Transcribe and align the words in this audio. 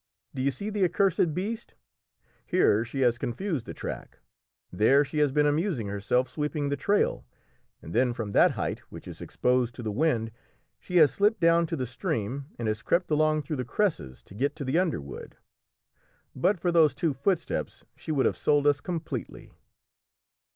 Do 0.33 0.41
you 0.41 0.49
see 0.49 0.71
the 0.71 0.83
accursed 0.83 1.35
beast? 1.35 1.75
Here 2.43 2.83
she 2.83 3.01
has 3.01 3.19
confused 3.19 3.67
the 3.67 3.73
track! 3.75 4.17
There 4.71 5.05
she 5.05 5.19
has 5.19 5.31
been 5.31 5.45
amusing 5.45 5.89
herself 5.89 6.27
sweeping 6.27 6.69
the 6.69 6.75
trail, 6.75 7.23
and 7.83 7.93
then 7.93 8.11
from 8.13 8.31
that 8.31 8.49
height 8.53 8.79
which 8.89 9.07
is 9.07 9.21
exposed 9.21 9.75
to 9.75 9.83
the 9.83 9.91
wind 9.91 10.31
she 10.79 10.97
has 10.97 11.13
slipped 11.13 11.39
down 11.39 11.67
to 11.67 11.75
the 11.75 11.85
stream, 11.85 12.47
and 12.57 12.67
has 12.67 12.81
crept 12.81 13.11
along 13.11 13.43
through 13.43 13.57
the 13.57 13.63
cresses 13.63 14.23
to 14.23 14.33
get 14.33 14.55
to 14.55 14.65
the 14.65 14.79
underwood. 14.79 15.37
But 16.35 16.59
for 16.59 16.71
those 16.71 16.95
two 16.95 17.13
footsteps 17.13 17.83
she 17.95 18.11
would 18.11 18.25
have 18.25 18.35
sold 18.37 18.65
us 18.65 18.81
completely." 18.81 19.53